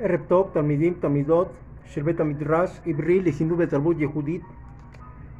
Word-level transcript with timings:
ערב 0.00 0.20
טוב, 0.28 0.50
תלמידים, 0.52 0.94
תלמידות 1.00 1.48
של 1.84 2.02
בית 2.02 2.20
המדרש 2.20 2.80
עברי 2.86 3.20
לחינוך 3.20 3.58
ותרבות 3.58 3.96
יהודית. 3.98 4.42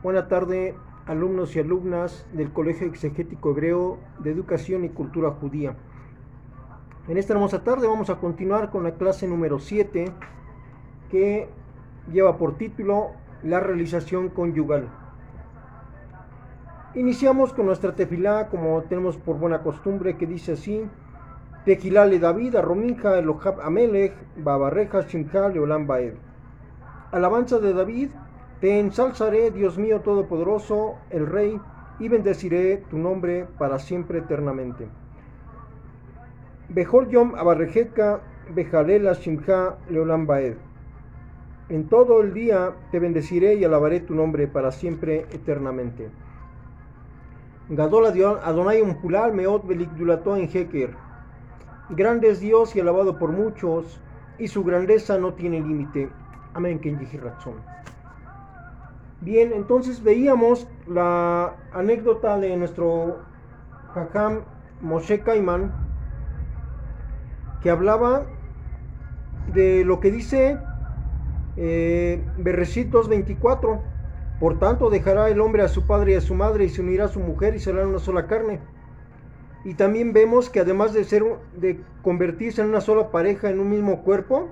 Buena 0.03 0.29
tarde, 0.29 0.75
alumnos 1.07 1.57
y 1.57 1.59
alumnas 1.59 2.27
del 2.33 2.53
Colegio 2.53 2.87
Exegético 2.87 3.51
Hebreo 3.51 3.99
de 4.19 4.31
Educación 4.31 4.85
y 4.85 4.91
Cultura 4.91 5.31
Judía. 5.31 5.75
En 7.09 7.17
esta 7.17 7.33
hermosa 7.33 7.65
tarde 7.65 7.89
vamos 7.89 8.11
a 8.11 8.17
continuar 8.17 8.71
con 8.71 8.85
la 8.85 8.95
clase 8.95 9.27
número 9.27 9.59
7 9.59 10.13
que 11.11 11.49
lleva 12.13 12.37
por 12.37 12.57
título 12.57 13.13
La 13.43 13.61
realización 13.61 14.29
conyugal. 14.29 14.89
Iniciamos 16.95 17.53
con 17.53 17.67
nuestra 17.67 17.95
tefilá 17.95 18.49
como 18.49 18.83
tenemos 18.83 19.17
por 19.17 19.39
buena 19.39 19.63
costumbre 19.63 20.17
que 20.17 20.27
dice 20.27 20.53
así 20.53 20.85
Tejilale 21.66 22.18
David, 22.18 22.56
Rominja, 22.56 23.20
Elohab 23.20 23.62
Amelech, 23.62 24.14
Babarreja, 24.38 25.02
Shimja, 25.02 25.48
Leolam 25.50 25.86
Baed. 25.86 26.14
Alabanza 27.12 27.60
de 27.60 27.74
David, 27.74 28.10
te 28.62 28.80
ensalzaré, 28.80 29.52
Dios 29.52 29.78
mío 29.78 30.02
Todopoderoso, 30.02 30.96
el 31.12 31.28
Rey, 31.28 31.60
y 32.00 32.08
bendeciré 32.08 32.78
tu 32.90 32.98
nombre 32.98 33.46
para 33.60 33.78
siempre 33.78 34.20
eternamente. 34.20 34.88
Bejol 36.70 37.10
Yom 37.10 37.36
Abarrejeka, 37.36 38.22
Bejalela 38.56 39.14
Shimja, 39.14 39.78
Leolam 39.88 40.26
Baed. 40.26 40.56
En 41.70 41.88
todo 41.90 42.22
el 42.22 42.34
día 42.34 42.74
te 42.92 43.00
bendeciré 43.00 43.54
y 43.54 43.64
alabaré 43.64 44.00
tu 44.00 44.16
nombre 44.16 44.48
para 44.48 44.72
siempre 44.72 45.28
eternamente. 45.32 46.10
Gadol 47.70 48.08
Adonai 48.44 48.82
Umpulal 48.82 49.32
Meot 49.34 49.68
Belikdulato 49.68 50.36
en 50.36 50.50
Heker. 50.52 51.11
Grande 51.92 52.30
es 52.30 52.40
Dios 52.40 52.76
y 52.76 52.80
alabado 52.80 53.18
por 53.20 53.32
muchos, 53.32 54.00
y 54.38 54.48
su 54.48 54.64
grandeza 54.64 55.18
no 55.18 55.34
tiene 55.34 55.60
límite. 55.60 56.10
Amén, 56.54 56.80
Kenji 56.80 57.18
razón. 57.18 57.56
Bien, 59.20 59.52
entonces 59.54 60.02
veíamos 60.02 60.68
la 60.88 61.56
anécdota 61.74 62.38
de 62.38 62.56
nuestro 62.56 63.20
Hakam 63.94 64.42
Moshe 64.82 65.20
Kaiman, 65.20 65.72
que 67.62 67.70
hablaba 67.70 68.26
de 69.54 69.84
lo 69.86 70.00
que 70.00 70.12
dice 70.12 70.58
eh, 71.58 72.24
24. 72.38 73.82
Por 74.40 74.58
tanto, 74.58 74.90
dejará 74.90 75.30
el 75.30 75.40
hombre 75.42 75.62
a 75.62 75.68
su 75.68 75.86
padre 75.86 76.14
y 76.14 76.16
a 76.16 76.22
su 76.22 76.34
madre 76.34 76.64
y 76.64 76.70
se 76.70 76.82
unirá 76.82 77.06
a 77.06 77.10
su 77.10 77.20
mujer 77.20 77.54
y 77.54 77.60
será 77.60 77.86
una 77.86 78.00
sola 78.00 78.28
carne. 78.28 78.60
Y 79.64 79.76
también 79.76 80.14
vemos 80.14 80.50
que 80.50 80.60
además 80.60 80.94
de 80.94 81.04
ser 81.04 81.24
de 81.56 81.80
convertirse 82.02 82.62
en 82.62 82.70
una 82.70 82.82
sola 82.82 83.12
pareja 83.12 83.50
en 83.50 83.60
un 83.60 83.70
mismo 83.70 84.02
cuerpo, 84.02 84.50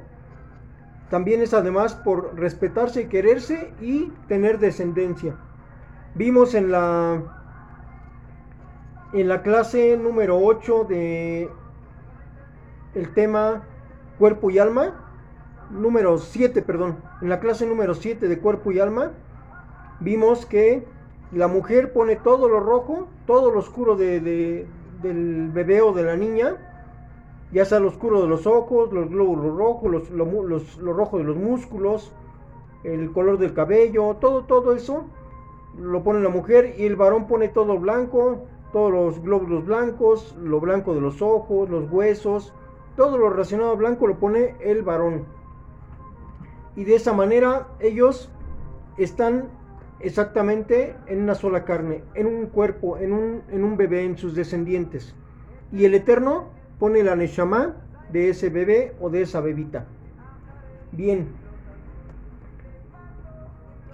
también 1.10 1.42
es 1.42 1.54
además 1.54 1.96
por 1.96 2.38
respetarse 2.38 3.02
y 3.02 3.08
quererse 3.08 3.74
y 3.82 4.12
tener 4.28 4.60
descendencia. 4.60 5.36
Vimos 6.16 6.54
en 6.54 6.72
la 6.72 7.36
en 9.14 9.28
la 9.28 9.42
clase 9.42 9.98
número 9.98 10.40
8 10.40 10.86
de 10.88 11.50
el 12.94 13.14
tema 13.14 13.64
cuerpo 14.20 14.50
y 14.50 14.60
alma, 14.60 14.94
número 15.72 16.18
7, 16.18 16.62
perdón, 16.62 16.98
en 17.22 17.30
la 17.30 17.40
clase 17.40 17.66
número 17.66 17.94
7 17.94 18.28
de 18.28 18.40
cuerpo 18.40 18.72
y 18.72 18.80
alma, 18.80 19.12
vimos 20.00 20.46
que 20.46 20.86
la 21.32 21.48
mujer 21.48 21.94
pone 21.94 22.16
todo 22.16 22.50
lo 22.50 22.60
rojo, 22.60 23.08
todo 23.26 23.52
lo 23.52 23.60
oscuro 23.60 23.96
de, 23.96 24.68
del 25.02 25.50
bebé 25.50 25.82
o 25.82 25.94
de 25.94 26.04
la 26.04 26.16
niña, 26.16 26.56
ya 27.52 27.66
sea 27.66 27.80
lo 27.80 27.88
oscuro 27.88 28.22
de 28.22 28.28
los 28.28 28.46
ojos, 28.46 28.92
los 28.92 29.10
glóbulos 29.10 29.56
rojos, 29.58 29.92
los, 29.92 30.10
los, 30.12 30.78
lo 30.78 30.94
rojo 30.94 31.18
de 31.18 31.24
los 31.24 31.38
músculos, 31.38 32.12
el 32.84 33.12
color 33.12 33.38
del 33.38 33.54
cabello, 33.54 34.16
todo, 34.20 34.44
todo 34.46 34.74
eso 34.74 35.06
lo 35.78 36.04
pone 36.04 36.22
la 36.22 36.30
mujer 36.30 36.76
y 36.78 36.86
el 36.86 36.96
varón 36.96 37.28
pone 37.28 37.48
todo 37.48 37.78
blanco, 37.78 38.46
todos 38.72 38.92
los 38.92 39.22
glóbulos 39.22 39.66
blancos, 39.66 40.36
lo 40.42 40.60
blanco 40.60 40.94
de 40.94 41.02
los 41.02 41.22
ojos, 41.22 41.70
los 41.70 41.90
huesos, 41.92 42.54
todo 42.96 43.18
lo 43.18 43.30
relacionado 43.30 43.72
a 43.72 43.76
blanco 43.76 44.08
lo 44.08 44.20
pone 44.20 44.56
el 44.60 44.84
varón. 44.84 45.26
Y 46.76 46.84
de 46.84 46.96
esa 46.96 47.14
manera 47.14 47.68
ellos 47.80 48.32
están 48.98 49.50
exactamente 50.00 50.96
en 51.08 51.22
una 51.22 51.36
sola 51.36 51.66
carne, 51.66 52.04
en 52.14 52.28
un 52.28 52.48
cuerpo, 52.48 52.98
en 52.98 53.14
un, 53.14 53.44
en 53.52 53.64
un 53.64 53.78
bebé, 53.78 54.06
en 54.06 54.18
sus 54.18 54.36
descendientes. 54.36 55.16
Y 55.72 55.86
el 55.86 55.94
Eterno 55.94 56.50
pone 56.80 57.04
la 57.04 57.16
Neshama 57.16 57.76
de 58.12 58.30
ese 58.30 58.50
bebé 58.50 58.96
o 59.00 59.10
de 59.10 59.22
esa 59.22 59.42
bebita. 59.42 59.86
Bien. 60.92 61.28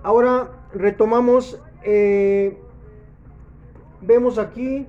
Ahora 0.03 0.51
retomamos, 0.73 1.61
eh, 1.83 2.57
vemos 4.01 4.37
aquí 4.37 4.87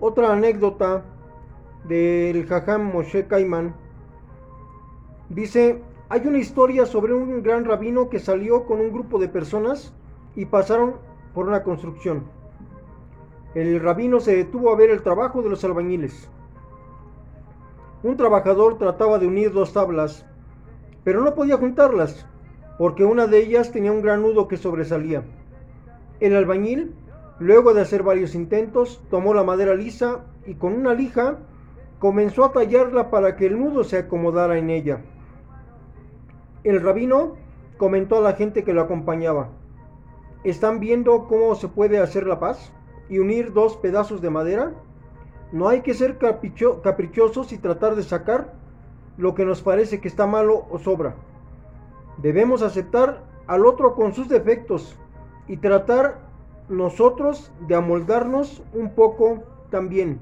otra 0.00 0.32
anécdota 0.32 1.04
del 1.84 2.46
Jajam 2.46 2.92
Moshe 2.92 3.26
Kaiman. 3.26 3.74
Dice, 5.28 5.80
hay 6.14 6.28
una 6.28 6.38
historia 6.38 6.86
sobre 6.86 7.12
un 7.12 7.42
gran 7.42 7.64
rabino 7.64 8.08
que 8.08 8.20
salió 8.20 8.66
con 8.66 8.78
un 8.78 8.92
grupo 8.92 9.18
de 9.18 9.28
personas 9.28 9.92
y 10.36 10.44
pasaron 10.44 10.94
por 11.34 11.48
una 11.48 11.64
construcción. 11.64 12.22
El 13.56 13.80
rabino 13.80 14.20
se 14.20 14.36
detuvo 14.36 14.70
a 14.70 14.76
ver 14.76 14.90
el 14.90 15.02
trabajo 15.02 15.42
de 15.42 15.50
los 15.50 15.64
albañiles. 15.64 16.30
Un 18.04 18.16
trabajador 18.16 18.78
trataba 18.78 19.18
de 19.18 19.26
unir 19.26 19.52
dos 19.52 19.72
tablas, 19.72 20.24
pero 21.02 21.20
no 21.20 21.34
podía 21.34 21.56
juntarlas, 21.56 22.28
porque 22.78 23.04
una 23.04 23.26
de 23.26 23.38
ellas 23.38 23.72
tenía 23.72 23.90
un 23.90 24.00
gran 24.00 24.22
nudo 24.22 24.46
que 24.46 24.56
sobresalía. 24.56 25.24
El 26.20 26.36
albañil, 26.36 26.94
luego 27.40 27.74
de 27.74 27.80
hacer 27.80 28.04
varios 28.04 28.36
intentos, 28.36 29.02
tomó 29.10 29.34
la 29.34 29.42
madera 29.42 29.74
lisa 29.74 30.26
y 30.46 30.54
con 30.54 30.74
una 30.74 30.94
lija 30.94 31.38
comenzó 31.98 32.44
a 32.44 32.52
tallarla 32.52 33.10
para 33.10 33.34
que 33.34 33.46
el 33.46 33.58
nudo 33.58 33.82
se 33.82 33.98
acomodara 33.98 34.58
en 34.58 34.70
ella. 34.70 35.00
El 36.64 36.80
rabino 36.80 37.34
comentó 37.76 38.16
a 38.16 38.22
la 38.22 38.32
gente 38.32 38.64
que 38.64 38.72
lo 38.72 38.80
acompañaba, 38.80 39.50
¿están 40.44 40.80
viendo 40.80 41.26
cómo 41.28 41.54
se 41.54 41.68
puede 41.68 41.98
hacer 41.98 42.26
la 42.26 42.40
paz 42.40 42.72
y 43.10 43.18
unir 43.18 43.52
dos 43.52 43.76
pedazos 43.76 44.22
de 44.22 44.30
madera? 44.30 44.72
No 45.52 45.68
hay 45.68 45.82
que 45.82 45.92
ser 45.92 46.16
caprichosos 46.18 47.52
y 47.52 47.58
tratar 47.58 47.96
de 47.96 48.02
sacar 48.02 48.54
lo 49.18 49.34
que 49.34 49.44
nos 49.44 49.60
parece 49.60 50.00
que 50.00 50.08
está 50.08 50.26
malo 50.26 50.64
o 50.70 50.78
sobra. 50.78 51.14
Debemos 52.16 52.62
aceptar 52.62 53.22
al 53.46 53.66
otro 53.66 53.94
con 53.94 54.14
sus 54.14 54.30
defectos 54.30 54.96
y 55.46 55.58
tratar 55.58 56.18
nosotros 56.70 57.52
de 57.68 57.74
amoldarnos 57.74 58.62
un 58.72 58.94
poco 58.94 59.42
también. 59.70 60.18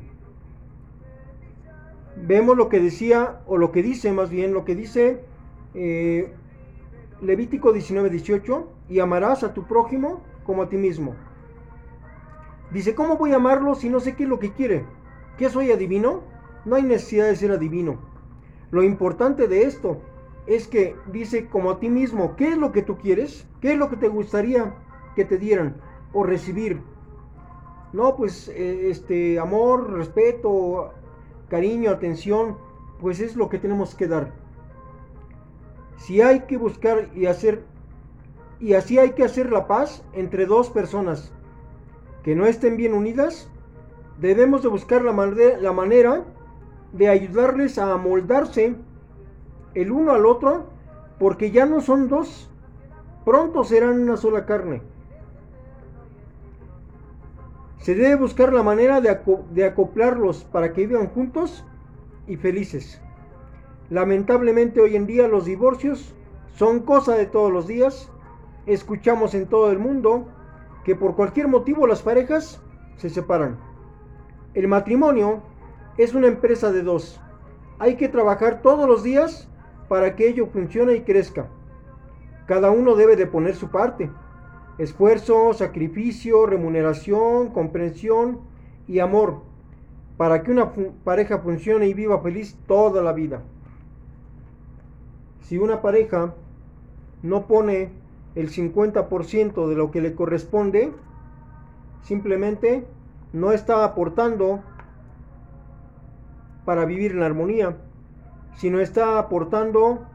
Vemos 2.16 2.56
lo 2.56 2.68
que 2.68 2.80
decía, 2.80 3.40
o 3.46 3.56
lo 3.56 3.70
que 3.70 3.82
dice 3.82 4.12
más 4.12 4.28
bien, 4.28 4.52
lo 4.52 4.64
que 4.64 4.74
dice 4.74 5.24
eh, 5.74 6.32
Levítico 7.20 7.72
19, 7.72 8.10
18, 8.10 8.68
y 8.88 8.98
amarás 8.98 9.44
a 9.44 9.54
tu 9.54 9.64
prójimo 9.64 10.22
como 10.44 10.62
a 10.62 10.68
ti 10.68 10.76
mismo. 10.76 11.14
Dice, 12.72 12.94
¿cómo 12.94 13.16
voy 13.16 13.32
a 13.32 13.36
amarlo 13.36 13.74
si 13.74 13.88
no 13.88 14.00
sé 14.00 14.16
qué 14.16 14.24
es 14.24 14.28
lo 14.28 14.38
que 14.38 14.52
quiere? 14.52 14.84
¿Qué 15.38 15.48
soy 15.48 15.70
adivino? 15.70 16.22
No 16.64 16.76
hay 16.76 16.82
necesidad 16.82 17.26
de 17.26 17.36
ser 17.36 17.52
adivino. 17.52 17.98
Lo 18.70 18.82
importante 18.82 19.46
de 19.46 19.64
esto 19.64 20.00
es 20.46 20.66
que 20.66 20.96
dice 21.12 21.46
como 21.46 21.70
a 21.70 21.78
ti 21.78 21.88
mismo, 21.88 22.34
¿qué 22.36 22.48
es 22.48 22.58
lo 22.58 22.72
que 22.72 22.82
tú 22.82 22.98
quieres? 22.98 23.46
¿Qué 23.60 23.72
es 23.72 23.78
lo 23.78 23.88
que 23.88 23.96
te 23.96 24.08
gustaría 24.08 24.74
que 25.14 25.24
te 25.24 25.38
dieran 25.38 25.76
o 26.12 26.24
recibir? 26.24 26.80
No, 27.92 28.16
pues 28.16 28.48
eh, 28.48 28.88
este 28.90 29.38
amor, 29.38 29.92
respeto, 29.92 30.92
cariño, 31.48 31.90
atención, 31.90 32.56
pues 33.00 33.20
es 33.20 33.36
lo 33.36 33.48
que 33.48 33.58
tenemos 33.58 33.94
que 33.94 34.08
dar 34.08 34.41
si 35.96 36.20
hay 36.20 36.40
que 36.40 36.56
buscar 36.56 37.08
y 37.14 37.26
hacer 37.26 37.64
y 38.60 38.74
así 38.74 38.98
hay 38.98 39.10
que 39.10 39.24
hacer 39.24 39.50
la 39.50 39.66
paz 39.66 40.04
entre 40.12 40.46
dos 40.46 40.70
personas 40.70 41.32
que 42.22 42.36
no 42.36 42.46
estén 42.46 42.76
bien 42.76 42.94
unidas, 42.94 43.48
debemos 44.20 44.62
de 44.62 44.68
buscar 44.68 45.02
la, 45.02 45.12
la 45.12 45.72
manera 45.72 46.24
de 46.92 47.08
ayudarles 47.08 47.78
a 47.78 47.92
amoldarse 47.92 48.76
el 49.74 49.90
uno 49.90 50.12
al 50.12 50.26
otro, 50.26 50.66
porque 51.18 51.50
ya 51.50 51.66
no 51.66 51.80
son 51.80 52.08
dos, 52.08 52.48
pronto 53.24 53.64
serán 53.64 54.00
una 54.00 54.16
sola 54.16 54.46
carne. 54.46 54.82
Se 57.78 57.96
debe 57.96 58.14
buscar 58.14 58.52
la 58.52 58.62
manera 58.62 59.00
de 59.00 59.64
acoplarlos 59.64 60.44
para 60.44 60.72
que 60.72 60.86
vivan 60.86 61.08
juntos 61.08 61.64
y 62.28 62.36
felices. 62.36 63.00
Lamentablemente 63.92 64.80
hoy 64.80 64.96
en 64.96 65.06
día 65.06 65.28
los 65.28 65.44
divorcios 65.44 66.14
son 66.56 66.80
cosa 66.80 67.14
de 67.14 67.26
todos 67.26 67.52
los 67.52 67.66
días. 67.66 68.10
Escuchamos 68.64 69.34
en 69.34 69.46
todo 69.46 69.70
el 69.70 69.78
mundo 69.78 70.28
que 70.82 70.96
por 70.96 71.14
cualquier 71.14 71.46
motivo 71.46 71.86
las 71.86 72.00
parejas 72.00 72.62
se 72.96 73.10
separan. 73.10 73.58
El 74.54 74.66
matrimonio 74.66 75.42
es 75.98 76.14
una 76.14 76.28
empresa 76.28 76.72
de 76.72 76.82
dos. 76.82 77.20
Hay 77.78 77.96
que 77.96 78.08
trabajar 78.08 78.62
todos 78.62 78.88
los 78.88 79.02
días 79.02 79.46
para 79.90 80.16
que 80.16 80.26
ello 80.26 80.46
funcione 80.46 80.94
y 80.94 81.02
crezca. 81.02 81.48
Cada 82.46 82.70
uno 82.70 82.94
debe 82.94 83.14
de 83.14 83.26
poner 83.26 83.54
su 83.54 83.70
parte. 83.70 84.10
Esfuerzo, 84.78 85.52
sacrificio, 85.52 86.46
remuneración, 86.46 87.50
comprensión 87.50 88.40
y 88.88 89.00
amor 89.00 89.42
para 90.16 90.42
que 90.42 90.50
una 90.50 90.72
pareja 91.04 91.40
funcione 91.40 91.88
y 91.88 91.92
viva 91.92 92.22
feliz 92.22 92.56
toda 92.66 93.02
la 93.02 93.12
vida. 93.12 93.42
Si 95.42 95.58
una 95.58 95.82
pareja 95.82 96.34
no 97.22 97.46
pone 97.46 97.90
el 98.34 98.50
50% 98.50 99.68
de 99.68 99.74
lo 99.74 99.90
que 99.90 100.00
le 100.00 100.14
corresponde, 100.14 100.92
simplemente 102.02 102.86
no 103.32 103.52
está 103.52 103.84
aportando 103.84 104.62
para 106.64 106.84
vivir 106.84 107.12
en 107.12 107.22
armonía, 107.22 107.76
sino 108.56 108.80
está 108.80 109.18
aportando 109.18 110.06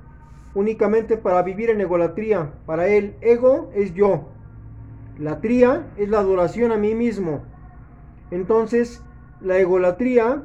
únicamente 0.54 1.18
para 1.18 1.42
vivir 1.44 1.70
en 1.70 1.82
egolatría. 1.82 2.54
Para 2.66 2.88
él, 2.88 3.16
ego 3.22 3.70
es 3.74 3.94
yo. 3.94 4.30
La 5.20 5.42
tría 5.42 5.88
es 5.98 6.10
la 6.10 6.20
adoración 6.20 6.72
a 6.72 6.78
mí 6.78 6.96
mismo. 6.96 7.42
Entonces, 8.32 9.04
la 9.42 9.58
egolatría 9.58 10.44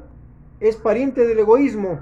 es 0.59 0.77
pariente 0.77 1.25
del 1.25 1.39
egoísmo. 1.39 1.99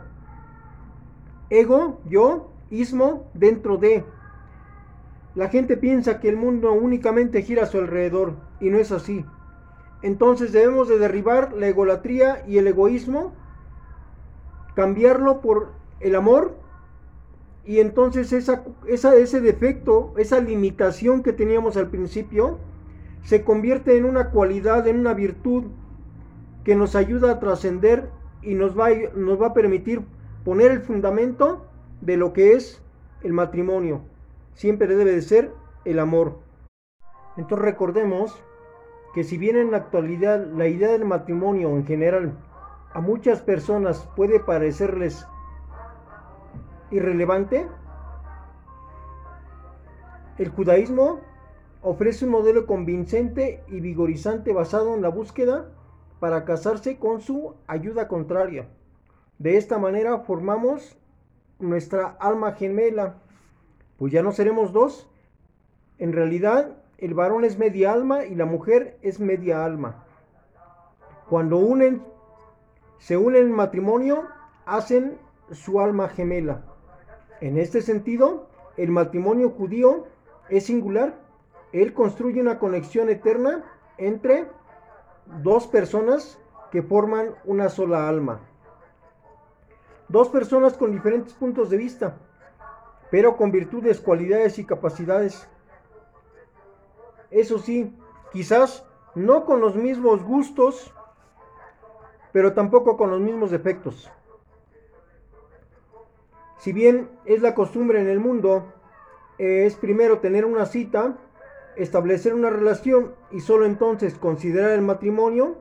Ego, 1.49 1.99
yo, 2.05 2.50
ismo, 2.71 3.29
dentro 3.35 3.77
de. 3.77 4.03
La 5.35 5.49
gente 5.49 5.77
piensa 5.77 6.19
que 6.19 6.29
el 6.29 6.37
mundo 6.37 6.73
únicamente 6.73 7.43
gira 7.43 7.63
a 7.63 7.67
su 7.67 7.77
alrededor 7.77 8.33
y 8.59 8.69
no 8.69 8.79
es 8.79 8.91
así. 8.91 9.25
Entonces 10.01 10.51
debemos 10.51 10.89
de 10.89 10.97
derribar 10.97 11.53
la 11.53 11.67
egolatría 11.67 12.43
y 12.47 12.57
el 12.57 12.67
egoísmo, 12.67 13.33
cambiarlo 14.73 15.41
por 15.41 15.69
el 15.99 16.15
amor 16.15 16.55
y 17.63 17.79
entonces 17.79 18.33
esa, 18.33 18.63
ese 18.87 19.41
defecto, 19.41 20.13
esa 20.17 20.39
limitación 20.39 21.21
que 21.21 21.33
teníamos 21.33 21.77
al 21.77 21.89
principio, 21.89 22.57
se 23.23 23.43
convierte 23.43 23.97
en 23.97 24.05
una 24.05 24.31
cualidad, 24.31 24.87
en 24.87 24.99
una 24.99 25.13
virtud 25.13 25.65
que 26.63 26.75
nos 26.75 26.95
ayuda 26.95 27.31
a 27.31 27.39
trascender 27.39 28.09
y 28.41 28.55
nos 28.55 28.77
va, 28.77 28.89
nos 29.15 29.39
va 29.39 29.47
a 29.47 29.53
permitir 29.53 30.01
poner 30.43 30.71
el 30.71 30.81
fundamento 30.81 31.67
de 32.01 32.17
lo 32.17 32.33
que 32.33 32.53
es 32.53 32.83
el 33.23 33.33
matrimonio. 33.33 34.01
Siempre 34.53 34.87
debe 34.87 35.05
de 35.05 35.21
ser 35.21 35.53
el 35.85 35.99
amor. 35.99 36.39
Entonces 37.37 37.65
recordemos 37.65 38.43
que 39.13 39.23
si 39.23 39.37
bien 39.37 39.57
en 39.57 39.71
la 39.71 39.77
actualidad 39.77 40.45
la 40.45 40.67
idea 40.67 40.91
del 40.91 41.05
matrimonio 41.05 41.69
en 41.69 41.85
general 41.85 42.37
a 42.93 43.01
muchas 43.01 43.41
personas 43.41 44.09
puede 44.15 44.39
parecerles 44.39 45.25
irrelevante, 46.91 47.67
el 50.37 50.49
judaísmo 50.49 51.19
ofrece 51.81 52.25
un 52.25 52.31
modelo 52.31 52.65
convincente 52.65 53.63
y 53.67 53.79
vigorizante 53.79 54.53
basado 54.53 54.93
en 54.93 55.01
la 55.01 55.09
búsqueda 55.09 55.71
para 56.19 56.45
casarse 56.45 56.99
con 56.99 57.21
su 57.21 57.55
ayuda 57.67 58.07
contraria. 58.07 58.67
De 59.39 59.57
esta 59.57 59.77
manera 59.77 60.19
formamos 60.19 60.97
nuestra 61.61 62.17
alma 62.19 62.53
gemela, 62.53 63.15
pues 63.97 64.11
ya 64.11 64.21
no 64.21 64.31
seremos 64.31 64.73
dos. 64.73 65.07
En 65.97 66.13
realidad, 66.13 66.77
el 66.97 67.13
varón 67.13 67.45
es 67.45 67.57
media 67.57 67.93
alma 67.93 68.25
y 68.25 68.35
la 68.35 68.45
mujer 68.45 68.97
es 69.01 69.19
media 69.19 69.63
alma. 69.63 70.03
Cuando 71.29 71.57
unen, 71.57 72.03
se 72.97 73.17
unen 73.17 73.43
en 73.43 73.51
matrimonio, 73.51 74.27
hacen 74.65 75.17
su 75.51 75.79
alma 75.79 76.09
gemela. 76.09 76.63
En 77.39 77.57
este 77.57 77.81
sentido, 77.81 78.47
el 78.77 78.91
matrimonio 78.91 79.49
judío 79.49 80.05
es 80.49 80.65
singular. 80.65 81.15
Él 81.71 81.93
construye 81.93 82.41
una 82.41 82.59
conexión 82.59 83.09
eterna 83.09 83.63
entre 83.97 84.47
dos 85.41 85.67
personas 85.67 86.37
que 86.71 86.83
forman 86.83 87.35
una 87.45 87.69
sola 87.69 88.07
alma. 88.07 88.41
Dos 90.11 90.27
personas 90.27 90.73
con 90.73 90.91
diferentes 90.91 91.33
puntos 91.33 91.69
de 91.69 91.77
vista, 91.77 92.17
pero 93.09 93.37
con 93.37 93.49
virtudes, 93.49 94.01
cualidades 94.01 94.59
y 94.59 94.65
capacidades. 94.65 95.47
Eso 97.29 97.59
sí, 97.59 97.95
quizás 98.33 98.85
no 99.15 99.45
con 99.45 99.61
los 99.61 99.77
mismos 99.77 100.21
gustos, 100.21 100.93
pero 102.33 102.51
tampoco 102.51 102.97
con 102.97 103.09
los 103.09 103.21
mismos 103.21 103.51
defectos. 103.51 104.11
Si 106.57 106.73
bien 106.73 107.09
es 107.23 107.41
la 107.41 107.55
costumbre 107.55 108.01
en 108.01 108.09
el 108.09 108.19
mundo, 108.19 108.65
es 109.37 109.75
primero 109.75 110.19
tener 110.19 110.43
una 110.43 110.65
cita 110.65 111.15
establecer 111.77 112.33
una 112.33 112.49
relación 112.49 113.15
y 113.31 113.39
solo 113.39 113.65
entonces 113.65 114.17
considerar 114.17 114.71
el 114.71 114.81
matrimonio, 114.81 115.55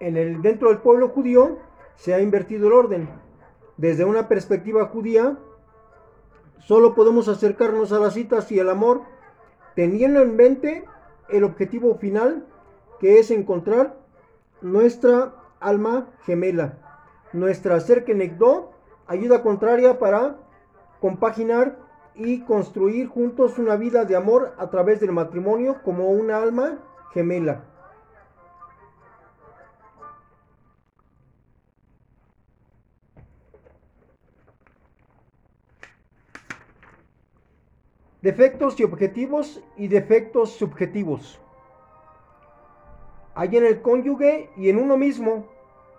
en 0.00 0.16
el, 0.16 0.42
dentro 0.42 0.70
del 0.70 0.78
pueblo 0.78 1.10
judío 1.10 1.58
se 2.00 2.14
ha 2.14 2.20
invertido 2.20 2.68
el 2.68 2.72
orden. 2.72 3.10
Desde 3.76 4.06
una 4.06 4.26
perspectiva 4.26 4.86
judía, 4.86 5.36
solo 6.58 6.94
podemos 6.94 7.28
acercarnos 7.28 7.92
a 7.92 7.98
las 7.98 8.14
citas 8.14 8.50
y 8.52 8.58
al 8.58 8.70
amor 8.70 9.02
teniendo 9.74 10.22
en 10.22 10.34
mente 10.34 10.84
el 11.28 11.44
objetivo 11.44 11.96
final 11.96 12.46
que 13.00 13.18
es 13.18 13.30
encontrar 13.30 13.96
nuestra 14.62 15.34
alma 15.60 16.08
gemela, 16.24 16.78
nuestra 17.34 17.78
ser 17.80 18.06
ayuda 19.06 19.42
contraria 19.42 19.98
para 19.98 20.36
compaginar 21.00 21.78
y 22.14 22.40
construir 22.44 23.08
juntos 23.08 23.58
una 23.58 23.76
vida 23.76 24.06
de 24.06 24.16
amor 24.16 24.54
a 24.58 24.70
través 24.70 25.00
del 25.00 25.12
matrimonio 25.12 25.82
como 25.84 26.10
una 26.10 26.38
alma 26.38 26.78
gemela. 27.12 27.69
Defectos 38.22 38.78
y 38.78 38.84
objetivos 38.84 39.62
y 39.78 39.88
defectos 39.88 40.50
subjetivos. 40.50 41.40
Hay 43.34 43.56
en 43.56 43.64
el 43.64 43.80
cónyuge 43.80 44.50
y 44.58 44.68
en 44.68 44.76
uno 44.76 44.98
mismo 44.98 45.46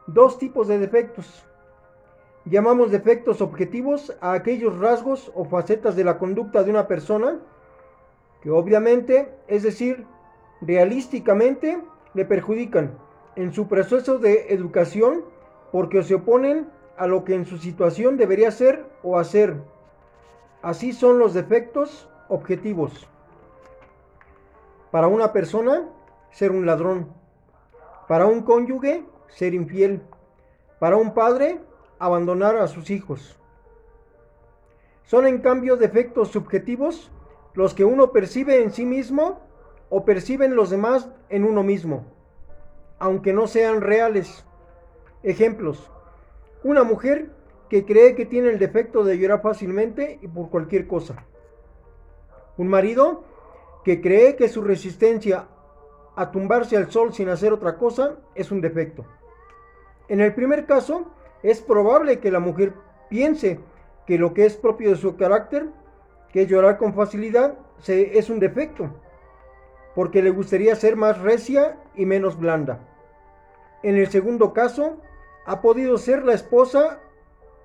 dos 0.05 0.37
tipos 0.37 0.67
de 0.67 0.77
defectos. 0.77 1.43
Llamamos 2.45 2.91
defectos 2.91 3.41
objetivos 3.41 4.15
a 4.21 4.33
aquellos 4.33 4.77
rasgos 4.77 5.31
o 5.33 5.45
facetas 5.45 5.95
de 5.95 6.03
la 6.03 6.19
conducta 6.19 6.61
de 6.61 6.69
una 6.69 6.87
persona 6.87 7.39
que 8.43 8.51
obviamente, 8.51 9.33
es 9.47 9.63
decir, 9.63 10.05
realísticamente, 10.61 11.81
le 12.13 12.25
perjudican 12.25 12.99
en 13.35 13.51
su 13.51 13.67
proceso 13.67 14.19
de 14.19 14.53
educación 14.53 15.25
porque 15.71 16.03
se 16.03 16.13
oponen 16.13 16.69
a 16.97 17.07
lo 17.07 17.23
que 17.23 17.33
en 17.33 17.45
su 17.45 17.57
situación 17.57 18.17
debería 18.17 18.51
ser 18.51 18.85
o 19.01 19.17
hacer. 19.17 19.55
Así 20.61 20.93
son 20.93 21.17
los 21.17 21.33
defectos 21.33 22.07
objetivos. 22.31 23.07
Para 24.89 25.07
una 25.07 25.33
persona, 25.33 25.89
ser 26.31 26.51
un 26.51 26.65
ladrón. 26.65 27.13
Para 28.07 28.25
un 28.25 28.41
cónyuge, 28.41 29.05
ser 29.27 29.53
infiel. 29.53 30.01
Para 30.79 30.95
un 30.95 31.13
padre, 31.13 31.59
abandonar 31.99 32.55
a 32.55 32.67
sus 32.67 32.89
hijos. 32.89 33.37
Son 35.03 35.27
en 35.27 35.39
cambio 35.39 35.75
defectos 35.75 36.29
subjetivos 36.29 37.11
los 37.53 37.73
que 37.73 37.83
uno 37.83 38.13
percibe 38.13 38.63
en 38.63 38.71
sí 38.71 38.85
mismo 38.85 39.41
o 39.89 40.05
perciben 40.05 40.55
los 40.55 40.69
demás 40.69 41.09
en 41.27 41.43
uno 41.43 41.63
mismo, 41.63 42.05
aunque 42.97 43.33
no 43.33 43.45
sean 43.47 43.81
reales. 43.81 44.45
Ejemplos. 45.21 45.91
Una 46.63 46.83
mujer 46.83 47.29
que 47.69 47.85
cree 47.85 48.15
que 48.15 48.25
tiene 48.25 48.49
el 48.49 48.57
defecto 48.57 49.03
de 49.03 49.17
llorar 49.17 49.41
fácilmente 49.41 50.17
y 50.21 50.29
por 50.29 50.49
cualquier 50.49 50.87
cosa. 50.87 51.25
Un 52.61 52.67
marido 52.67 53.23
que 53.83 54.01
cree 54.01 54.35
que 54.35 54.47
su 54.47 54.61
resistencia 54.61 55.47
a 56.15 56.29
tumbarse 56.29 56.77
al 56.77 56.91
sol 56.91 57.11
sin 57.11 57.27
hacer 57.29 57.53
otra 57.53 57.75
cosa 57.75 58.19
es 58.35 58.51
un 58.51 58.61
defecto. 58.61 59.03
En 60.07 60.21
el 60.21 60.35
primer 60.35 60.67
caso, 60.67 61.07
es 61.41 61.59
probable 61.59 62.19
que 62.19 62.29
la 62.29 62.39
mujer 62.39 62.73
piense 63.09 63.59
que 64.05 64.19
lo 64.19 64.35
que 64.35 64.45
es 64.45 64.57
propio 64.57 64.91
de 64.91 64.97
su 64.97 65.15
carácter, 65.15 65.69
que 66.31 66.43
es 66.43 66.49
llorar 66.49 66.77
con 66.77 66.93
facilidad, 66.93 67.57
se, 67.79 68.19
es 68.19 68.29
un 68.29 68.39
defecto, 68.39 68.91
porque 69.95 70.21
le 70.21 70.29
gustaría 70.29 70.75
ser 70.75 70.95
más 70.95 71.19
recia 71.19 71.79
y 71.95 72.05
menos 72.05 72.37
blanda. 72.39 72.77
En 73.81 73.95
el 73.95 74.07
segundo 74.09 74.53
caso, 74.53 74.97
ha 75.47 75.61
podido 75.61 75.97
ser 75.97 76.23
la 76.23 76.35
esposa 76.35 76.99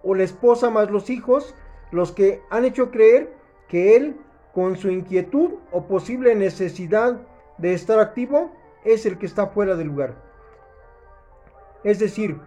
o 0.02 0.14
la 0.14 0.22
esposa 0.22 0.70
más 0.70 0.90
los 0.90 1.10
hijos 1.10 1.54
los 1.90 2.12
que 2.12 2.40
han 2.48 2.64
hecho 2.64 2.90
creer 2.90 3.36
que 3.68 3.94
él, 3.94 4.16
con 4.56 4.78
su 4.78 4.88
inquietud 4.88 5.50
o 5.70 5.86
posible 5.86 6.34
necesidad 6.34 7.20
de 7.58 7.74
estar 7.74 7.98
activo, 7.98 8.52
es 8.84 9.04
el 9.04 9.18
que 9.18 9.26
está 9.26 9.48
fuera 9.48 9.76
del 9.76 9.88
lugar. 9.88 10.14
Es 11.84 11.98
decir, 11.98 12.40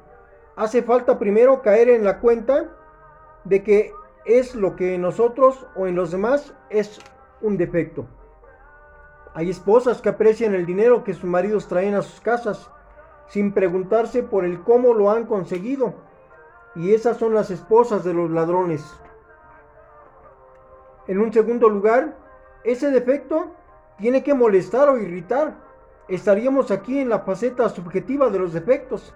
hace 0.55 0.81
falta 0.81 1.19
primero 1.19 1.61
caer 1.61 1.87
en 1.87 2.03
la 2.03 2.19
cuenta 2.19 2.75
de 3.43 3.61
que 3.61 3.93
es 4.25 4.55
lo 4.55 4.75
que 4.75 4.95
en 4.95 5.03
nosotros 5.03 5.67
o 5.75 5.85
en 5.85 5.95
los 5.95 6.09
demás 6.09 6.55
es 6.71 6.99
un 7.41 7.57
defecto. 7.57 8.07
Hay 9.35 9.51
esposas 9.51 10.01
que 10.01 10.09
aprecian 10.09 10.55
el 10.55 10.65
dinero 10.65 11.03
que 11.03 11.13
sus 11.13 11.25
maridos 11.25 11.67
traen 11.67 11.93
a 11.93 12.01
sus 12.01 12.19
casas 12.21 12.71
sin 13.27 13.53
preguntarse 13.53 14.23
por 14.23 14.45
el 14.45 14.63
cómo 14.63 14.95
lo 14.95 15.11
han 15.11 15.27
conseguido. 15.27 15.93
Y 16.73 16.91
esas 16.91 17.17
son 17.17 17.35
las 17.35 17.51
esposas 17.51 18.03
de 18.03 18.15
los 18.15 18.31
ladrones. 18.31 18.83
En 21.09 21.17
un 21.17 21.33
segundo 21.33 21.67
lugar, 21.69 22.13
ese 22.63 22.91
defecto 22.91 23.47
tiene 23.97 24.21
que 24.21 24.35
molestar 24.35 24.89
o 24.89 24.99
irritar. 24.99 25.55
Estaríamos 26.07 26.69
aquí 26.69 26.99
en 26.99 27.09
la 27.09 27.21
faceta 27.21 27.67
subjetiva 27.67 28.29
de 28.29 28.37
los 28.37 28.53
defectos, 28.53 29.15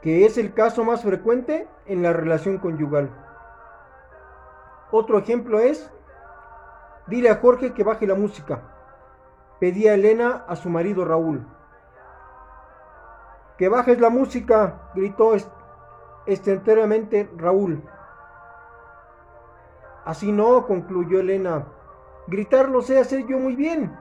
que 0.00 0.26
es 0.26 0.38
el 0.38 0.54
caso 0.54 0.84
más 0.84 1.02
frecuente 1.02 1.66
en 1.86 2.04
la 2.04 2.12
relación 2.12 2.58
conyugal. 2.58 3.10
Otro 4.92 5.18
ejemplo 5.18 5.58
es, 5.58 5.90
dile 7.08 7.30
a 7.30 7.40
Jorge 7.40 7.74
que 7.74 7.82
baje 7.82 8.06
la 8.06 8.14
música. 8.14 8.62
Pedía 9.58 9.94
Elena 9.94 10.44
a 10.46 10.54
su 10.54 10.70
marido 10.70 11.04
Raúl. 11.04 11.44
Que 13.56 13.68
bajes 13.68 13.98
la 13.98 14.08
música, 14.08 14.92
gritó 14.94 15.32
estenteramente 16.26 17.28
Raúl. 17.36 17.82
Así 20.04 20.32
no, 20.32 20.66
concluyó 20.66 21.20
Elena. 21.20 21.66
Gritarlo 22.26 22.82
sé 22.82 22.98
hacer 22.98 23.26
yo 23.26 23.38
muy 23.38 23.56
bien. 23.56 23.96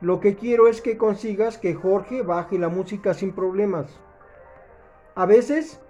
Lo 0.00 0.20
que 0.20 0.34
quiero 0.34 0.68
es 0.68 0.80
que 0.80 0.96
consigas 0.96 1.58
que 1.58 1.74
Jorge 1.74 2.22
baje 2.22 2.58
la 2.58 2.68
música 2.68 3.12
sin 3.12 3.32
problemas. 3.32 4.00
A 5.14 5.26
veces 5.26 5.80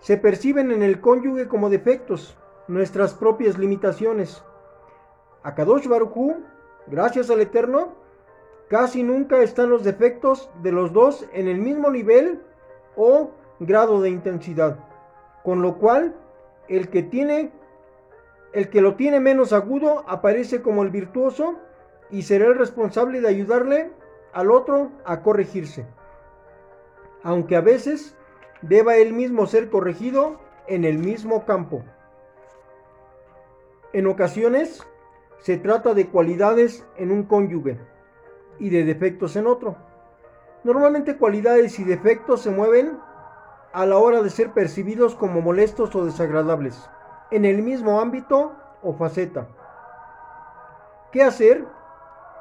se 0.00 0.18
perciben 0.18 0.70
en 0.70 0.82
el 0.82 1.00
cónyuge 1.00 1.48
como 1.48 1.70
defectos, 1.70 2.36
nuestras 2.68 3.14
propias 3.14 3.56
limitaciones. 3.56 4.44
A 5.42 5.54
Kadosh 5.54 5.88
Baruchu, 5.88 6.36
gracias 6.86 7.30
al 7.30 7.40
Eterno, 7.40 7.94
casi 8.68 9.02
nunca 9.02 9.42
están 9.42 9.70
los 9.70 9.84
defectos 9.84 10.50
de 10.62 10.72
los 10.72 10.92
dos 10.92 11.26
en 11.32 11.48
el 11.48 11.58
mismo 11.58 11.90
nivel 11.90 12.42
o 12.96 13.30
grado 13.60 14.02
de 14.02 14.10
intensidad, 14.10 14.78
con 15.42 15.62
lo 15.62 15.78
cual 15.78 16.14
el 16.68 16.88
que 16.88 17.02
tiene 17.02 17.52
el 18.54 18.70
que 18.70 18.80
lo 18.80 18.94
tiene 18.94 19.18
menos 19.18 19.52
agudo 19.52 20.04
aparece 20.08 20.62
como 20.62 20.84
el 20.84 20.90
virtuoso 20.90 21.56
y 22.10 22.22
será 22.22 22.46
el 22.46 22.54
responsable 22.54 23.20
de 23.20 23.28
ayudarle 23.28 23.90
al 24.32 24.52
otro 24.52 24.92
a 25.04 25.22
corregirse. 25.22 25.86
Aunque 27.24 27.56
a 27.56 27.60
veces 27.60 28.16
deba 28.62 28.96
él 28.96 29.12
mismo 29.12 29.46
ser 29.46 29.70
corregido 29.70 30.38
en 30.68 30.84
el 30.84 30.98
mismo 30.98 31.44
campo. 31.44 31.82
En 33.92 34.06
ocasiones 34.06 34.86
se 35.40 35.56
trata 35.56 35.92
de 35.92 36.06
cualidades 36.06 36.86
en 36.96 37.10
un 37.10 37.24
cónyuge 37.24 37.78
y 38.60 38.70
de 38.70 38.84
defectos 38.84 39.34
en 39.34 39.48
otro. 39.48 39.76
Normalmente 40.62 41.16
cualidades 41.16 41.80
y 41.80 41.84
defectos 41.84 42.42
se 42.42 42.50
mueven 42.50 42.98
a 43.72 43.84
la 43.84 43.98
hora 43.98 44.22
de 44.22 44.30
ser 44.30 44.52
percibidos 44.52 45.16
como 45.16 45.40
molestos 45.40 45.94
o 45.96 46.04
desagradables, 46.04 46.88
en 47.30 47.44
el 47.44 47.62
mismo 47.62 48.00
ámbito 48.00 48.52
o 48.82 48.92
faceta. 48.94 49.46
¿Qué 51.12 51.22
hacer? 51.22 51.64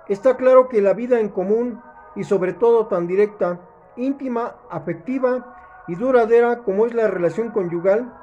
Está 0.07 0.35
claro 0.35 0.67
que 0.67 0.81
la 0.81 0.93
vida 0.93 1.19
en 1.19 1.29
común 1.29 1.81
y 2.15 2.23
sobre 2.23 2.53
todo 2.53 2.87
tan 2.87 3.07
directa, 3.07 3.59
íntima, 3.95 4.55
afectiva 4.69 5.83
y 5.87 5.95
duradera 5.95 6.59
como 6.59 6.85
es 6.85 6.93
la 6.93 7.07
relación 7.07 7.51
conyugal, 7.51 8.13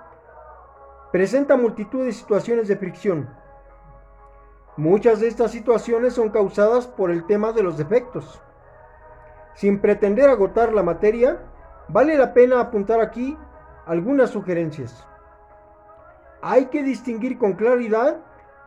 presenta 1.13 1.57
multitud 1.57 2.05
de 2.05 2.13
situaciones 2.13 2.69
de 2.69 2.77
fricción. 2.77 3.31
Muchas 4.77 5.21
de 5.21 5.29
estas 5.29 5.51
situaciones 5.51 6.15
son 6.15 6.31
causadas 6.31 6.87
por 6.87 7.11
el 7.11 7.27
tema 7.27 7.53
de 7.53 7.63
los 7.63 7.77
defectos. 7.77 8.41
Sin 9.55 9.81
pretender 9.81 10.31
agotar 10.31 10.73
la 10.73 10.83
materia, 10.83 11.43
vale 11.89 12.17
la 12.17 12.33
pena 12.33 12.61
apuntar 12.61 13.01
aquí 13.01 13.37
algunas 13.87 14.31
sugerencias. 14.31 15.07
Hay 16.43 16.67
que 16.67 16.83
distinguir 16.83 17.39
con 17.39 17.55
claridad 17.55 18.19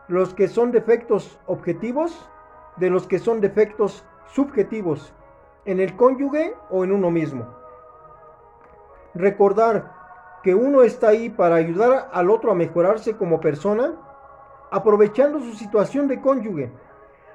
los 0.08 0.34
que 0.34 0.48
son 0.48 0.70
defectos 0.70 1.38
objetivos 1.46 2.28
de 2.76 2.90
los 2.90 3.06
que 3.06 3.18
son 3.18 3.40
defectos 3.40 4.04
subjetivos 4.32 5.12
en 5.64 5.80
el 5.80 5.96
cónyuge 5.96 6.54
o 6.70 6.84
en 6.84 6.92
uno 6.92 7.10
mismo. 7.10 7.46
Recordar 9.14 9.92
que 10.42 10.54
uno 10.54 10.82
está 10.82 11.08
ahí 11.08 11.30
para 11.30 11.56
ayudar 11.56 12.10
al 12.12 12.30
otro 12.30 12.50
a 12.50 12.54
mejorarse 12.54 13.16
como 13.16 13.40
persona, 13.40 13.94
aprovechando 14.70 15.40
su 15.40 15.54
situación 15.54 16.06
de 16.06 16.20
cónyuge, 16.20 16.70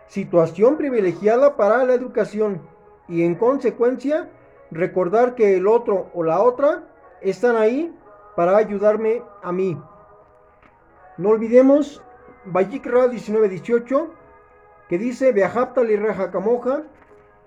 situación 0.08 0.78
privilegiada 0.78 1.56
para 1.56 1.84
la 1.86 1.94
educación 1.94 2.62
y 3.08 3.24
en 3.24 3.36
consecuencia 3.36 4.30
recordar 4.72 5.36
que 5.36 5.58
el 5.58 5.68
otro 5.68 6.10
o 6.14 6.24
la 6.24 6.42
otra 6.42 6.84
están 7.22 7.56
ahí 7.56 7.96
para 8.36 8.58
ayudarme 8.58 9.24
a 9.42 9.52
mí. 9.52 9.78
No 11.20 11.32
olvidemos 11.32 12.02
Vayikra 12.46 13.08
19:18 13.08 14.08
que 14.88 14.98
dice, 14.98 15.34
Beajapta 15.34 15.84
y 15.84 15.98
raja 15.98 16.32
camoja 16.32 16.84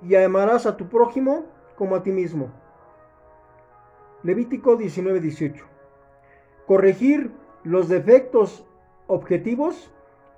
y 0.02 0.14
amarás 0.14 0.66
a 0.66 0.76
tu 0.76 0.90
prójimo 0.90 1.46
como 1.74 1.96
a 1.96 2.02
ti 2.02 2.10
mismo. 2.10 2.50
Levítico 4.22 4.76
19:18. 4.76 5.64
Corregir 6.66 7.32
los 7.64 7.88
defectos 7.88 8.66
objetivos 9.06 9.90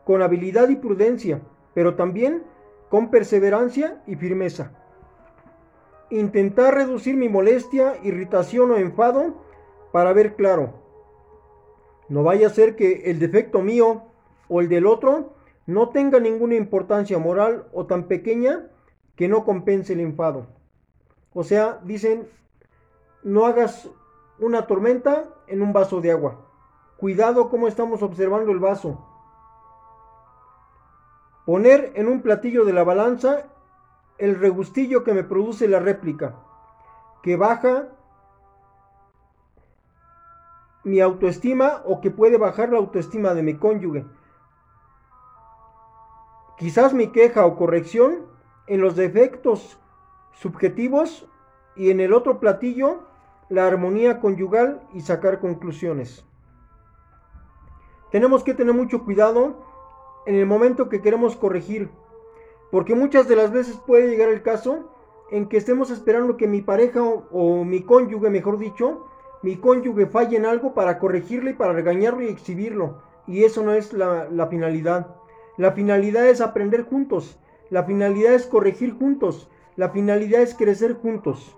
con 0.05 0.23
habilidad 0.23 0.69
y 0.69 0.77
prudencia, 0.77 1.41
pero 1.75 1.97
también 1.97 2.45
con 2.89 3.11
perseverancia 3.11 4.01
y 4.07 4.15
firmeza. 4.15 4.71
Intentar 6.09 6.77
reducir 6.77 7.17
mi 7.17 7.29
molestia, 7.29 7.95
irritación 8.05 8.71
o 8.71 8.77
enfado 8.77 9.35
para 9.91 10.13
ver 10.13 10.37
claro. 10.37 10.84
No 12.09 12.23
vaya 12.23 12.49
a 12.49 12.51
ser 12.51 12.77
que 12.77 13.11
el 13.11 13.19
defecto 13.19 13.61
mío 13.63 14.03
o 14.49 14.61
el 14.61 14.69
del 14.69 14.87
otro 14.87 15.35
no 15.67 15.89
tenga 15.89 16.21
ninguna 16.21 16.55
importancia 16.55 17.19
moral 17.19 17.67
o 17.73 17.87
tan 17.87 18.05
pequeña 18.05 18.71
que 19.17 19.29
no 19.29 19.45
compense 19.45 19.95
el 19.95 20.01
enfado. 20.01 20.47
O 21.33 21.45
sea, 21.45 21.81
dicen, 21.85 22.29
no 23.23 23.47
hagas 23.47 23.91
una 24.39 24.67
tormenta 24.67 25.25
en 25.47 25.63
un 25.63 25.73
vaso 25.73 26.01
de 26.01 26.13
agua. 26.13 26.47
Cuidado 26.97 27.49
cómo 27.49 27.69
estamos 27.69 28.03
observando 28.03 28.53
el 28.53 28.59
vaso. 28.59 29.05
Poner 31.47 31.93
en 31.95 32.09
un 32.09 32.23
platillo 32.23 32.65
de 32.65 32.73
la 32.73 32.85
balanza 32.85 33.47
el 34.19 34.39
regustillo 34.39 35.05
que 35.05 35.13
me 35.13 35.25
produce 35.25 35.69
la 35.69 35.81
réplica, 35.81 36.37
que 37.23 37.37
baja 37.37 37.89
mi 40.85 41.01
autoestima 41.01 41.83
o 41.87 42.01
que 42.01 42.11
puede 42.11 42.39
bajar 42.39 42.71
la 42.71 42.79
autoestima 42.79 43.35
de 43.35 43.43
mi 43.43 43.55
cónyuge. 43.55 44.05
Quizás 46.59 46.95
mi 46.95 47.09
queja 47.09 47.47
o 47.47 47.57
corrección 47.57 48.27
en 48.67 48.81
los 48.81 48.95
defectos 48.95 49.79
subjetivos 50.33 51.27
y 51.77 51.91
en 51.91 52.01
el 52.01 52.13
otro 52.13 52.39
platillo 52.39 53.01
la 53.49 53.67
armonía 53.67 54.21
conyugal 54.21 54.83
y 54.93 55.01
sacar 55.01 55.41
conclusiones. 55.41 56.25
Tenemos 58.11 58.45
que 58.45 58.55
tener 58.55 58.75
mucho 58.75 59.05
cuidado 59.05 59.57
en 60.27 60.37
el 60.37 60.47
momento 60.47 60.89
que 60.89 61.03
queremos 61.03 61.37
corregir, 61.37 61.91
porque 62.71 62.95
muchas 62.95 63.29
de 63.29 63.37
las 63.37 63.53
veces 63.53 63.77
puede 63.77 64.09
llegar 64.09 64.29
el 64.29 64.43
caso 64.43 64.91
en 65.31 65.49
que 65.49 65.57
estemos 65.57 65.91
esperando 65.91 66.37
que 66.37 66.47
mi 66.47 66.63
pareja 66.63 67.03
o, 67.03 67.65
mi 67.65 67.83
cónyuge, 67.83 68.31
mejor 68.31 68.59
dicho, 68.59 69.07
mi 69.45 69.57
cónyuge 69.57 70.07
falle 70.07 70.39
en 70.39 70.47
algo 70.47 70.73
para 70.73 70.99
corregirle 70.99 71.51
y 71.51 71.55
para 71.55 71.75
regañarlo 71.75 72.23
y 72.23 72.29
exhibirlo. 72.29 73.03
Y 73.27 73.45
eso 73.45 73.63
no 73.63 73.73
es 73.73 73.93
la 73.93 74.47
finalidad. 74.49 75.17
La 75.59 75.73
finalidad 75.73 76.27
es 76.27 76.41
aprender 76.41 76.85
juntos. 76.85 77.39
La 77.69 77.85
finalidad 77.85 78.33
es 78.33 78.47
corregir 78.47 78.95
juntos. 78.99 79.51
La 79.77 79.91
finalidad 79.91 80.41
es 80.41 80.55
crecer 80.55 80.95
juntos. 80.95 81.57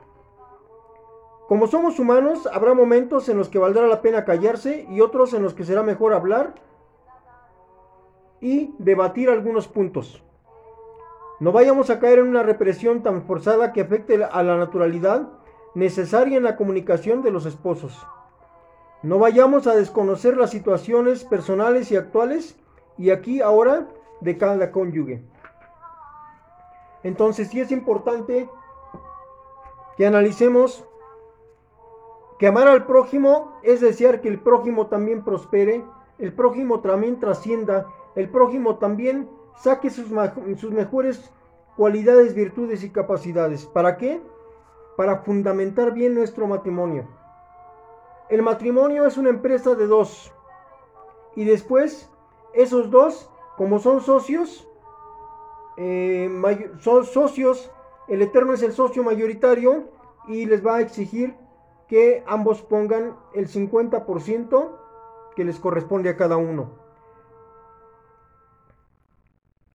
Como 1.46 1.68
somos 1.68 2.00
humanos, 2.00 2.48
habrá 2.52 2.74
momentos 2.74 3.28
en 3.28 3.38
los 3.38 3.48
que 3.48 3.60
valdrá 3.60 3.86
la 3.86 4.02
pena 4.02 4.24
callarse 4.24 4.84
y 4.90 5.00
otros 5.00 5.32
en 5.32 5.44
los 5.44 5.54
que 5.54 5.64
será 5.64 5.84
mejor 5.84 6.12
hablar 6.12 6.56
y 8.40 8.74
debatir 8.78 9.30
algunos 9.30 9.68
puntos. 9.68 10.24
No 11.38 11.52
vayamos 11.52 11.88
a 11.90 12.00
caer 12.00 12.18
en 12.18 12.26
una 12.26 12.42
represión 12.42 13.04
tan 13.04 13.22
forzada 13.22 13.72
que 13.72 13.80
afecte 13.80 14.24
a 14.24 14.42
la 14.42 14.56
naturalidad 14.56 15.28
necesaria 15.76 16.38
en 16.38 16.42
la 16.42 16.56
comunicación 16.56 17.20
de 17.20 17.30
los 17.30 17.44
esposos. 17.44 17.94
No 19.02 19.18
vayamos 19.18 19.66
a 19.66 19.76
desconocer 19.76 20.36
las 20.36 20.50
situaciones 20.50 21.22
personales 21.22 21.92
y 21.92 21.96
actuales 21.96 22.56
y 22.96 23.10
aquí 23.10 23.42
ahora 23.42 23.86
de 24.22 24.38
cada 24.38 24.70
cónyuge. 24.70 25.22
Entonces 27.02 27.48
sí 27.48 27.60
es 27.60 27.70
importante 27.70 28.48
que 29.98 30.06
analicemos 30.06 30.82
que 32.38 32.46
amar 32.46 32.68
al 32.68 32.86
prójimo 32.86 33.52
es 33.62 33.82
desear 33.82 34.22
que 34.22 34.28
el 34.28 34.40
prójimo 34.40 34.86
también 34.86 35.22
prospere 35.22 35.84
el 36.18 36.32
prójimo 36.32 36.80
también 36.80 37.20
trascienda, 37.20 37.86
el 38.14 38.30
prójimo 38.30 38.76
también 38.76 39.28
saque 39.56 39.90
sus, 39.90 40.06
sus 40.56 40.72
mejores 40.72 41.30
cualidades, 41.76 42.34
virtudes 42.34 42.82
y 42.82 42.88
capacidades. 42.88 43.66
¿Para 43.66 43.98
qué? 43.98 44.22
Para 44.96 45.18
fundamentar 45.18 45.92
bien 45.92 46.14
nuestro 46.14 46.46
matrimonio. 46.46 47.06
El 48.28 48.42
matrimonio 48.42 49.06
es 49.06 49.16
una 49.16 49.30
empresa 49.30 49.74
de 49.74 49.86
dos. 49.86 50.32
Y 51.34 51.44
después, 51.44 52.10
esos 52.54 52.90
dos, 52.90 53.30
como 53.56 53.78
son 53.78 54.00
socios, 54.00 54.66
eh, 55.76 56.30
son 56.80 57.04
socios, 57.04 57.70
el 58.08 58.22
Eterno 58.22 58.54
es 58.54 58.62
el 58.62 58.72
socio 58.72 59.04
mayoritario 59.04 59.90
y 60.26 60.46
les 60.46 60.64
va 60.64 60.76
a 60.76 60.80
exigir 60.80 61.36
que 61.88 62.24
ambos 62.26 62.62
pongan 62.62 63.16
el 63.34 63.48
50% 63.48 64.78
que 65.36 65.44
les 65.44 65.60
corresponde 65.60 66.08
a 66.10 66.16
cada 66.16 66.36
uno. 66.36 66.70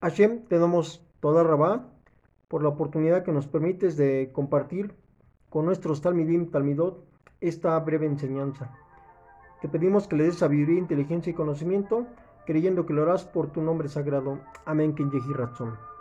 Hashem, 0.00 0.46
te 0.46 0.58
damos 0.58 1.06
toda 1.20 1.44
rabá 1.44 1.88
por 2.48 2.62
la 2.62 2.70
oportunidad 2.70 3.22
que 3.22 3.32
nos 3.32 3.46
permites 3.46 3.96
de 3.96 4.30
compartir 4.32 4.94
con 5.52 5.66
nuestros 5.66 6.00
Talmidim, 6.00 6.50
Talmidot, 6.50 7.04
esta 7.42 7.78
breve 7.78 8.06
enseñanza. 8.06 8.70
Te 9.60 9.68
pedimos 9.68 10.08
que 10.08 10.16
le 10.16 10.24
des 10.24 10.38
sabiduría, 10.38 10.78
inteligencia 10.78 11.30
y 11.30 11.34
conocimiento, 11.34 12.06
creyendo 12.46 12.86
que 12.86 12.94
lo 12.94 13.02
harás 13.02 13.24
por 13.24 13.52
tu 13.52 13.60
nombre 13.60 13.88
sagrado. 13.88 14.38
Amén, 14.64 14.94
Ken 14.94 15.10
Razón. 15.34 15.91